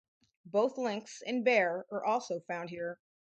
[0.47, 2.97] Both lynx and bear are also found here.